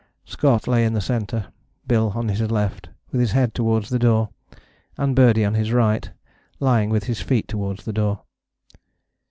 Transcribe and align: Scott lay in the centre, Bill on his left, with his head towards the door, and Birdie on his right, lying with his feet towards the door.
Scott 0.25 0.67
lay 0.67 0.83
in 0.83 0.93
the 0.93 0.99
centre, 0.99 1.53
Bill 1.85 2.11
on 2.15 2.27
his 2.29 2.41
left, 2.49 2.89
with 3.11 3.21
his 3.21 3.33
head 3.33 3.53
towards 3.53 3.89
the 3.89 3.99
door, 3.99 4.29
and 4.97 5.15
Birdie 5.15 5.45
on 5.45 5.53
his 5.53 5.71
right, 5.71 6.09
lying 6.59 6.89
with 6.89 7.03
his 7.03 7.21
feet 7.21 7.47
towards 7.47 7.85
the 7.85 7.93
door. 7.93 8.21